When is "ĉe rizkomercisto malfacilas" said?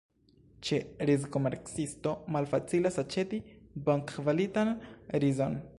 0.67-2.99